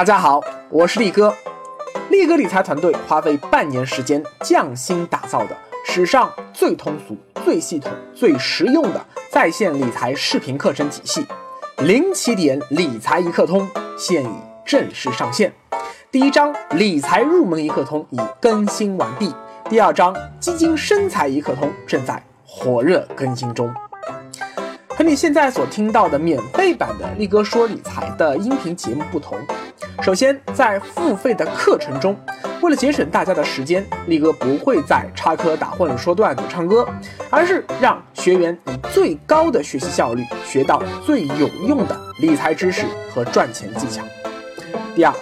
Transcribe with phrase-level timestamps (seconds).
[0.00, 0.40] 大家好，
[0.70, 1.30] 我是力哥。
[2.08, 11.26] 力哥理财团队花费半年时间匠心打造的史上最通俗、最系统、最实用的在线理财视频课程体系——
[11.84, 13.68] 零起点理财一课通，
[13.98, 14.30] 现已
[14.64, 15.52] 正式上线。
[16.10, 19.30] 第一章理财入门一课通已更新完毕，
[19.68, 23.70] 第二章基金生财一课通正在火热更新中。
[24.88, 29.38] 和你现在所听到的免费版的力哥说理财的音频节目不同。
[30.02, 32.16] 首先，在付费的课程中，
[32.62, 36.86] 为了节省大家的时间，力哥不会再插科打诨、说段子、唱歌，
[37.28, 44.02] 而是让学员以最高的学习效率学到最有用的理财知识和赚钱技巧。
[44.94, 45.14] 第二，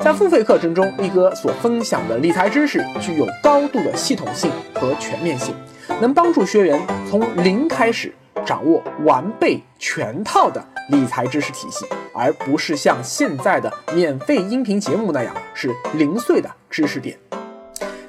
[0.00, 5.54] 在付费课程中，力哥所分享的理财知识具有高度的系统性和全面性，
[6.00, 11.86] 能帮助学员从零开始掌握完备全套的理财知识体系。
[12.14, 17.16] 而不是像现在的免费音频节目那样是零碎的知识点。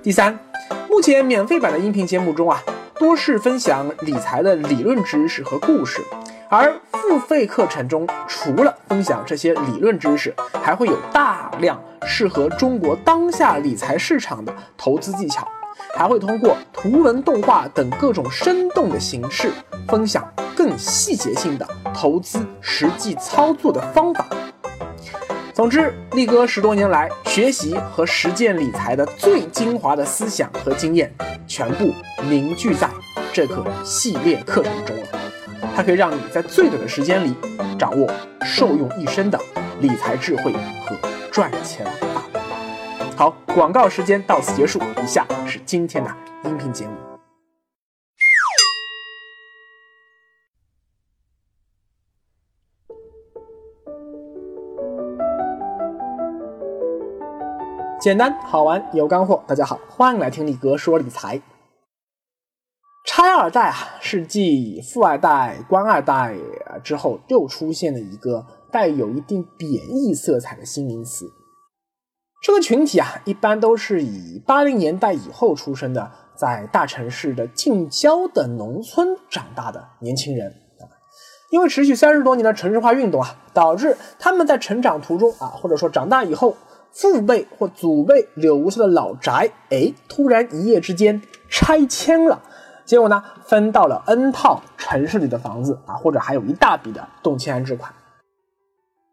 [0.02, 0.40] 第三，
[0.90, 2.60] 目前免费版的音频节目中啊，
[2.96, 6.02] 多是分享理财的理论知识和故事，
[6.50, 15.48] 而付费课程中除了分享这些理论知识，还会有大量适合中国当下理财市场的投资技巧，
[15.96, 19.52] 还会通过图文、动画等各种生动的形式
[19.88, 20.28] 分享。
[20.56, 24.28] 更细节性的投资实际操作的方法。
[25.54, 31.16] 总之，力哥十多年来学习和实践理财的最精华的思想和经验，
[31.48, 32.90] 全部凝聚在
[33.32, 35.08] 这个系列课程中了。
[35.74, 37.34] 它可以让你在最短的时间里
[37.80, 38.12] 掌握
[38.44, 39.40] 受用一生的
[39.80, 40.52] 理财智慧
[40.86, 40.94] 和
[41.32, 41.88] 赚钱。
[43.20, 46.10] 好，广告时间到此结束，以下是今天的
[46.46, 46.94] 音频节目。
[58.00, 61.42] 简单好玩有干货，大家好，欢迎来听力哥说理财。
[63.06, 66.38] 拆二代啊，是继富二代、官二代
[66.82, 71.30] 之后又出现的一个带有一定贬义色彩的新名词。
[72.42, 80.88] 这个群体啊，一般都是以八零年代以后出生的，在大城市的近郊的农村长大的年轻人啊。
[81.50, 86.56] 因为持续三十多年的城市化运动啊，导致他们在成长途中啊，或者说长大以后。
[86.92, 92.42] 父辈或祖辈留下的老宅，哎，突然一夜之间拆迁了，
[92.84, 97.94] 结果呢，分到了 N 套城市里的房子啊，或者还有一大笔的动迁安置款。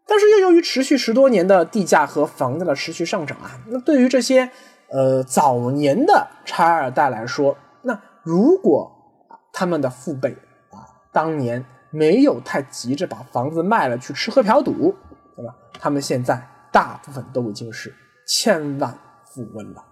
[0.07, 4.49] 但是又由于持续十多年的地价和房价的持续上涨啊，那对于这些
[4.89, 8.91] 呃早年的拆二代来说，那如果
[9.51, 10.31] 他们的父辈
[10.71, 14.95] 啊当年没有太急着把房子卖了去吃喝嫖赌，
[15.35, 15.53] 对吧？
[15.79, 16.41] 他们现在。
[16.69, 17.91] 大部分都已经是
[18.27, 18.93] 千万
[19.25, 19.83] 富翁了！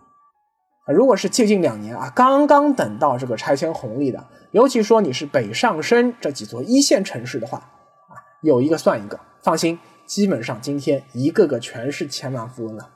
[0.94, 12.90] 如果是接近两年啊，刚刚等到这个拆迁红利的，尤其说你是北上深这几座一线城市的话啊，有一个算一个，放心，基本上今天一个个全是千万富翁了。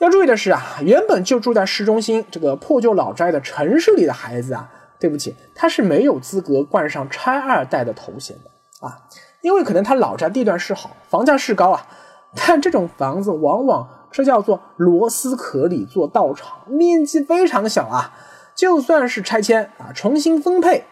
[0.00, 4.68] 要注意的是啊，原本就住在市中心这个破旧老宅的城市里的孩子啊，
[4.98, 8.50] 对不起，他是没有资格冠上拆二代的头衔的
[8.86, 9.06] 啊，
[9.42, 11.86] 因为可能他老宅地段是好，房价是高啊。
[12.34, 18.12] 但这种房子往往这叫做螺丝壳里做道场，面积非常小啊。
[18.54, 20.84] 就算是拆迁啊，重新分配，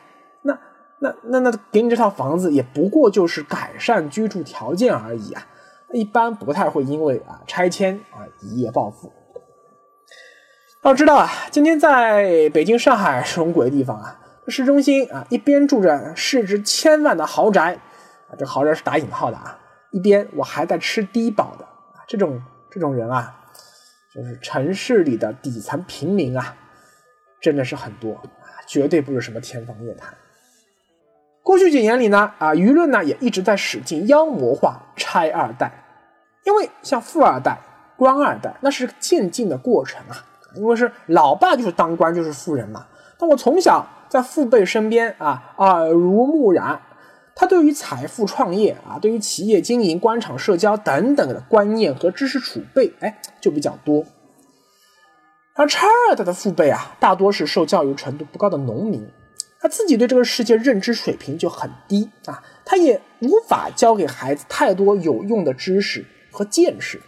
[1.00, 5.46] 那那那给你这套房子也不过就是改善居住条件而已啊，
[5.92, 9.10] 一般不太会因为啊拆迁啊一夜暴富。
[10.82, 17.74] 要知道啊，今天在北京、上海这种鬼地方啊，市中心啊，一边住着市值千万的豪宅
[18.28, 19.58] 啊，这豪宅是打引号的啊。
[19.90, 23.42] 一边我还在吃低保的啊，这种这种人啊，
[24.14, 26.56] 就是城市里的底层平民啊，
[27.40, 30.14] 真的是很多啊，绝对不是什么天方夜谭。
[31.42, 35.72] 过去几年里呢，啊，舆论呢也一直在使劲妖魔化拆二代，
[36.44, 37.58] 因为像富二代、
[37.96, 40.24] 官二代那是渐进的过程啊，
[40.54, 42.86] 因为是老爸就是当官就是富人嘛，
[43.18, 46.80] 但我从小在父辈身边啊，耳濡目染。
[47.32, 54.04] 他对于财富创业啊，对于企业经营、官场社交等等的观念和知识储备，哎，就比较多。
[55.54, 59.08] 而拆二代的父辈啊，大多是受教育程度不高的农民，
[59.60, 66.98] 他自己对这个世界认知水平就很低啊，他也无法教给孩子太多有用的知识和见识。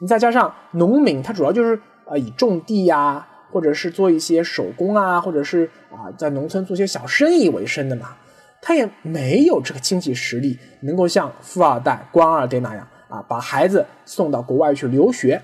[0.00, 8.16] 你再加上农民，他主要就是啊以种地呀，或者是做一些手工啊，或者是啊在农村做些小生意为生的嘛。
[8.62, 15.42] 他也没有这个经济实力，能够像富二代、官二代那样啊，把孩子送到国外去留学。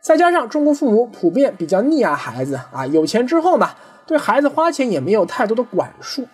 [0.00, 3.74] 再加上中国父母普遍比较溺爱孩子啊，有钱之后嘛，
[4.06, 6.26] 对孩子花钱也没有太多的管束，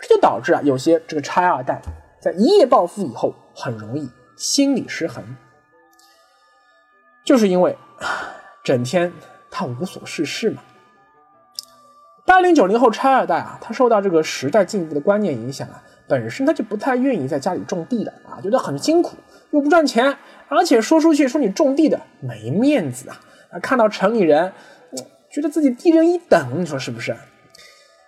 [0.00, 1.80] 这就导致啊，有些这个拆二代
[2.20, 5.22] 在一夜暴富以后，很容易心理失衡，
[7.24, 7.76] 就是因为
[8.64, 9.12] 整天
[9.50, 10.62] 他无所事事嘛。
[12.24, 15.82] 八零九零后拆二代啊，他受到这个时代进步的观念影响啊。
[16.08, 19.16] 本身他就不太愿意在家里种地的啊，觉得很辛苦，
[19.50, 20.16] 又不赚钱，
[20.48, 23.20] 而且说出去说你种地的没面子啊！
[23.52, 24.52] 啊，看到城里人，
[25.30, 27.16] 觉得自己低人一等，你说是不是？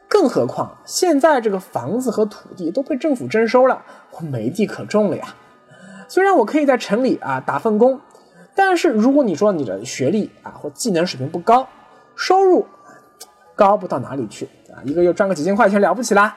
[0.09, 3.81] 更何况现在这个房子和土地都被政府征收了，
[4.11, 5.35] 我没地可种了呀。
[6.09, 8.01] 虽然我可以在城里啊打份工，
[8.57, 11.69] 但是如果你说你的学历啊或技能水平不高，
[12.17, 12.67] 收入
[13.55, 16.37] 高不到哪里去啊，一个月赚个几千块钱了不起啦。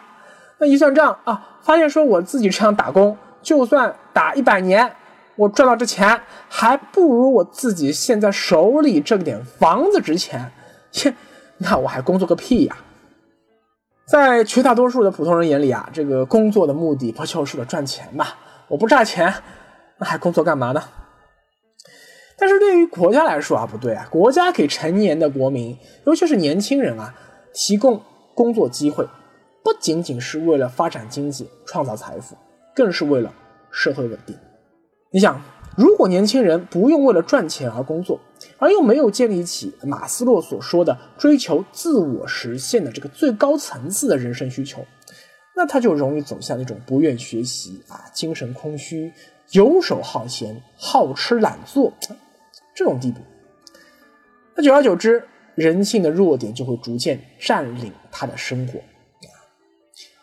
[0.59, 4.95] 那一算账啊，发现说我自己这样打工，就算打一百年，
[5.35, 10.51] 我赚到这钱还不如我自己现在手里这点房子值钱。
[10.95, 11.13] 切，
[11.57, 12.77] 那我还工作个屁呀！
[14.07, 18.25] 在绝大多数的普通人眼里啊，这个工作的目的不就是为了赚钱吗？
[18.67, 19.33] 我不赚钱，
[19.97, 20.81] 那还工作干嘛呢？
[22.37, 27.13] 但是对于国家来说啊，不对啊，国家给成年的国民，尤其是年轻人啊，
[27.53, 28.01] 提供
[28.33, 29.07] 工作机会。
[29.63, 32.37] 不仅仅是为了发展经济、创造财富，
[32.75, 33.33] 更是为了
[33.71, 34.37] 社会稳定。
[35.09, 35.41] 你想，
[35.75, 38.19] 如果年轻人不用为了赚钱而工作，
[38.57, 44.85] 而又没有建立起马斯洛所说的追求自我实现的这个最高层次的人生需求，
[45.55, 49.11] 那他就容易走向那种不愿学习啊、精神空虚、
[49.51, 51.91] 游手好闲、好吃懒做
[52.73, 53.19] 这种地步。
[54.55, 58.79] 那久而久之，人性的弱点就会逐渐占领他的生活。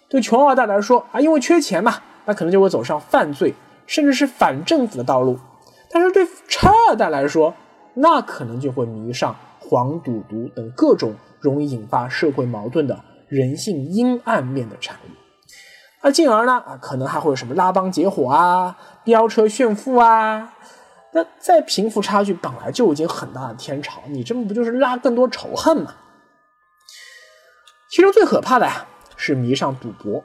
[0.09, 3.55] 对穷二代来说啊，因为缺钱嘛，那可能就会走上犯罪，
[3.87, 5.39] 甚至是反政府的道路。
[5.91, 7.55] 但是对拆二代来说，
[7.95, 12.99] 那可能就会迷上黄赌毒等各种容易引发社会矛盾的
[13.29, 15.11] 人性阴暗面的产物。
[16.03, 20.55] 那进而呢啊，可能还会有什么拉帮结伙啊、飙车炫富啊。
[21.13, 25.95] 那在贫富差距本来就已经很大的天朝，你这么不就是拉更多仇恨吗？
[27.91, 28.87] 其中最可怕的呀。
[29.15, 30.25] 是迷上赌博，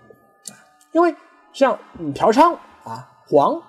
[0.92, 1.14] 因为
[1.54, 1.78] 像
[2.16, 2.58] 嫖娼、
[3.30, 3.62] 黄，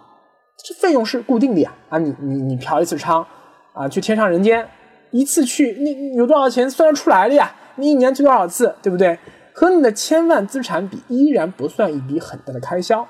[0.65, 3.25] 这费用是固定的呀啊，你你你嫖一次娼
[3.73, 4.69] 啊，去天上人间
[5.11, 7.55] 一次去，你有多少钱算得出来的呀？
[7.77, 9.19] 你一年去多少次，对不对？
[9.55, 13.01] 和你的千万资产比，依然不算一笔很大的开销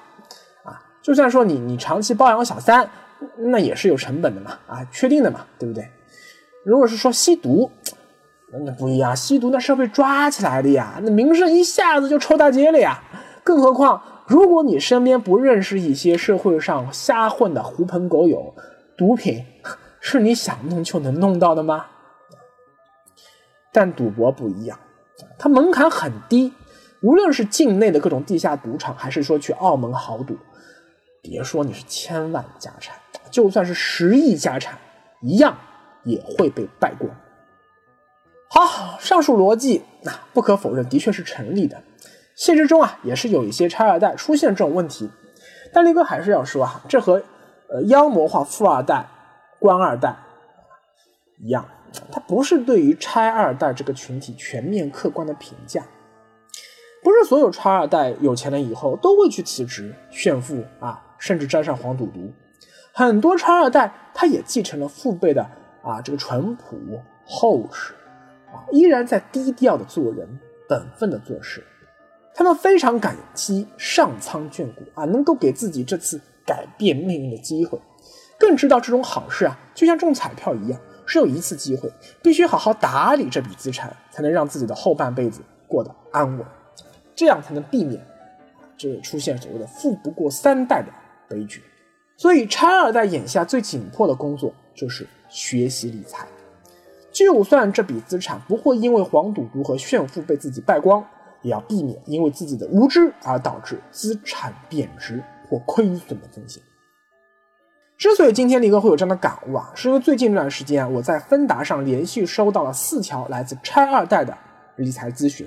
[0.62, 0.81] 啊。
[1.03, 2.89] 就算说你你长期包养小三，
[3.37, 5.87] 那也是有成本的嘛啊，确定的嘛，对不对？
[6.65, 7.71] 如果是说吸毒，
[8.65, 13.03] 那不一样，吸毒那是要被抓起来的呀，那名声一下子就臭大街了呀。
[13.44, 18.55] 更何况，如果你身边不认识一些社会上瞎混的狐朋狗友，
[18.95, 19.43] 毒品
[20.01, 21.87] 是你想弄就能弄到的吗？
[23.73, 24.79] 但赌博不一样，
[25.39, 26.53] 它门槛很低，
[27.01, 30.37] 无论是境内的各种地下赌场，还是说去澳门豪赌，
[31.23, 32.95] 别说你是千万家产，
[33.31, 34.79] 就算是十亿家产，
[35.23, 35.57] 一样
[36.05, 37.11] 也会被败光。
[38.51, 41.83] 好，上述逻辑那不可否认，的确是成立的。
[42.38, 45.11] 现实中啊，也是有一些拆二代出现这种问题。
[45.73, 47.20] 但力哥还是要说啊，这和
[47.69, 49.05] 呃妖魔化富二代、
[49.58, 50.14] 官二代
[51.41, 51.69] 一样，
[52.13, 55.82] 它不是对于拆二代这个群体全面客观的评价。
[57.03, 62.32] 不是所有拆二代有钱了以后都会去辞职炫富啊，甚至沾上黄赌毒。
[62.93, 65.43] 很多拆二代他也继承了父辈的
[65.82, 66.79] 啊这个淳朴
[67.27, 67.94] 厚实
[68.53, 68.63] 啊。
[68.70, 71.65] 依然在低调的做人，本分的做事。
[72.39, 77.77] 他们非常感激上苍眷顾啊，能够给自己这次改变命运的机会，
[78.39, 81.93] 更知道这种好事啊，就像中彩票一样，只有一次机会，
[82.23, 86.47] 必须好好打理这笔资产，才能让自己的后半辈子过得安稳，
[87.13, 88.01] 这样才能避免
[88.77, 90.93] 这出现所谓的富不过三代的
[91.29, 91.61] 悲剧。
[92.17, 96.25] 所以，拆二代眼下最紧迫的工作就是学习理财。
[97.11, 101.05] 就算这笔资产不会因为黄赌毒和炫富被自己败光，
[101.43, 106.63] 也要避免因为自己的无知而导致资产贬值或亏损的风险。
[107.97, 114.37] 之所以今天李哥会有这样的感悟啊，是因为最近这段时间啊，我在芬达上连续收到了四条来自拆二代的
[114.77, 115.47] 理财咨询，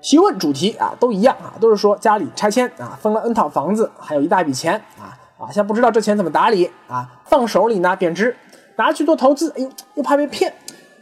[0.00, 8.36] 提问主题啊都一样啊，都是说家里拆迁啊，分了 N 套房子，还有一大笔钱啊啊，现在不知道这钱怎么打理啊，放手里呢贬值。
[8.76, 10.52] 拿去做投资，哎呦，又怕被骗，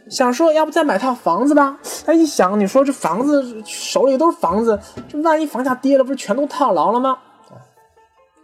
[0.09, 1.79] 想说要不再买套房子吧？
[2.05, 7.17] 哎，一想，你说这房子手里都是房子，这万一房价跌了，不是全都套牢了吗？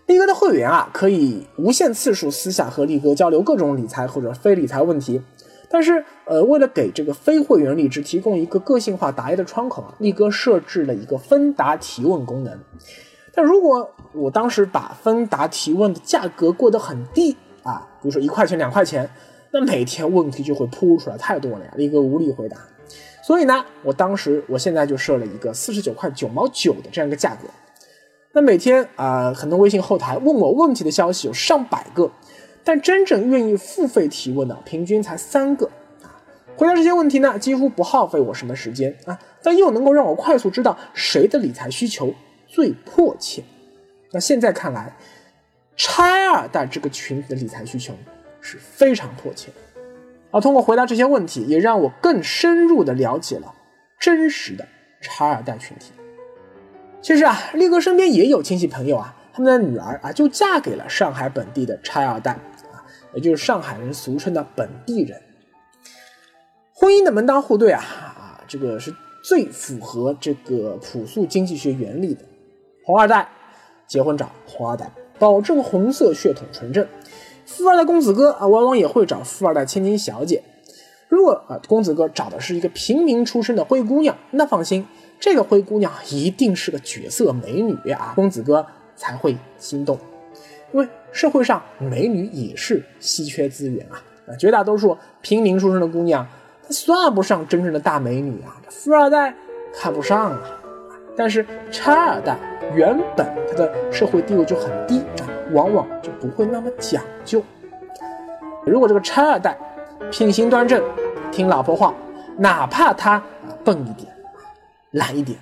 [0.08, 5.22] 力哥的会员啊，可以无限次数私下和力哥交流各种理财或者非理财问题。
[5.70, 12.58] 但是，呃，为了给这个非会员荔枝提供一个个性化答疑的窗口啊，力哥设置了一个分答提问功能。
[13.36, 19.08] 但如果我当时把分答提问的价格过得很低啊，比如说一块钱、两块钱，
[19.52, 22.58] 那每天问题就会扑出来太多了呀，力哥无力回答。
[23.24, 27.48] 所以呢，我当时我现在就设了一个四十九块九毛九的这样一个价格。
[28.32, 32.12] 那每天啊，很多微信后台问我问题的消息有上百个，
[32.64, 35.70] 但真正愿意付费提问的平均才三个。
[36.56, 42.14] 回答这些问题呢，几乎不耗费我什么时间啊，但又能够让我快速知道谁的理财需求
[42.48, 43.44] 最迫切。
[44.12, 44.96] 那现在看来，
[45.76, 47.94] 拆二代这个群体的理财需求
[48.42, 49.56] 是非常迫切的。
[50.32, 53.54] 而通过回答这些问题，也让我更深入的了解了
[54.00, 54.68] 真实的
[55.02, 55.92] 拆二代群体。
[57.02, 62.34] 其实啊，力哥身边也有亲戚朋友啊，他们的女儿啊就嫁给了上海本地的拆二代
[62.72, 65.20] 啊，也就是上海人俗称的本地人。
[66.74, 68.94] 婚姻的门当户对啊啊，这个是
[69.24, 72.24] 最符合这个朴素经济学原理的。
[72.86, 73.28] 红二代
[73.88, 76.88] 结婚找红二代，保证红色血统纯正。
[77.50, 80.44] 富二代公子哥啊，往往也会找富二代千金小姐。
[81.08, 84.86] 如果啊，公子哥找的是一个平民出身的灰姑娘，那放心。
[85.20, 88.66] 这个灰姑娘一定是个绝色美女啊，公子哥
[88.96, 89.98] 才会心动。
[90.72, 96.26] 因为社会上美女也是稀缺资源啊，啊，绝大多数平民出身的姑娘，
[96.62, 99.36] 她算不上真正的大美女啊，富二代
[99.74, 100.42] 看不上啊。
[101.18, 102.38] 但是拆二代
[102.74, 107.42] 原本他的社会地位就很低啊，往往就不会那么讲究。
[108.66, 109.58] 如果这个拆二代
[110.12, 110.84] 品行端正，
[111.32, 111.94] 听老婆话，
[112.38, 113.22] 哪怕他
[113.64, 114.12] 笨一点。
[114.92, 115.38] 懒一点，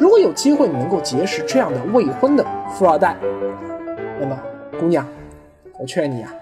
[0.00, 2.44] 如果有机会你能够结识这样的未婚的
[2.74, 3.16] 富二代，
[4.18, 4.36] 那么
[4.78, 5.06] 姑娘，
[5.78, 6.34] 我劝你啊，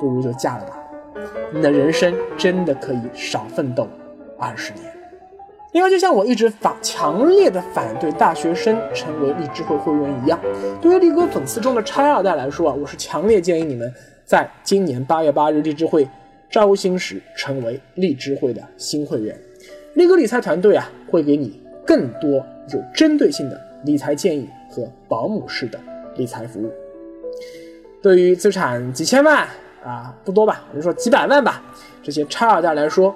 [0.00, 0.76] 不如就嫁了吧，
[1.52, 3.86] 你的人生真的可以少奋斗
[4.40, 4.93] 二十年。
[5.74, 10.38] 另外，就像我一直反强烈的反对大学生成为励志会会员一样，
[10.80, 13.92] 对于力哥粉丝中的拆二代来说啊，我是强烈建议你们
[14.24, 16.08] 在今年八月八日励志会
[16.48, 19.36] 招新时成为励志会的新会员。
[19.94, 21.60] 力哥理财团队啊，会给你。
[21.84, 22.30] 更多
[22.72, 25.78] 有针对性的理财建议和保姆式的
[26.16, 26.72] 理财服务。
[28.00, 29.46] 对于资产几千万
[29.84, 31.60] 啊，不多吧，我们说几百万吧，
[32.02, 33.14] 这些差二代来说，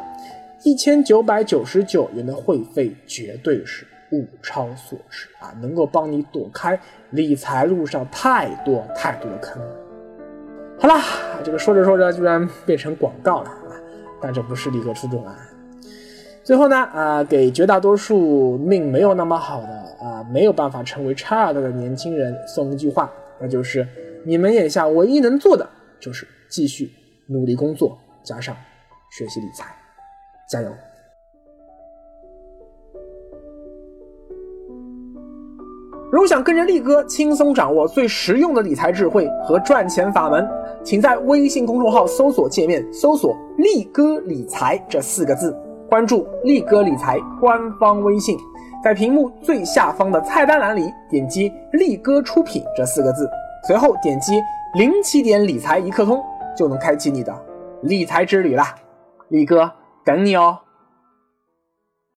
[0.64, 6.78] 一千九百九十九元的会费绝对是物超所值啊，能够帮你躲开
[7.10, 9.62] 理财路上太多太多的坑。
[10.80, 11.02] 好啦，
[11.44, 13.74] 这个说着说着居然变成广告了啊，
[14.20, 15.36] 但这不是力哥初衷啊。
[16.42, 19.68] 最后呢，啊，给绝大多数命没有那么好的
[20.00, 23.86] 啊，没有办法成为差二代的年轻人送一句话，那就是
[24.24, 25.68] 你们眼下唯一能做的
[26.00, 26.90] 就是继续
[27.26, 28.56] 努力工作，加上
[29.10, 29.76] 学习理财，
[30.48, 30.70] 加油！
[36.10, 40.48] 如果想跟着力哥轻松掌握最实用的理财智慧和赚钱法门，
[40.82, 45.54] 请在微信公众号搜索界面搜索“力哥理财”这四个字。
[45.90, 48.38] 关注力哥理财官方微信，
[48.82, 53.28] 在屏幕最下方的菜单栏里点击“力哥出品”这四个字，
[53.66, 54.40] 随后点击
[54.76, 56.22] “零起点理财一刻通”，
[56.56, 57.34] 就能开启你的
[57.82, 58.74] 理财之旅啦！
[59.28, 59.70] 力哥
[60.08, 60.60] 等你哦。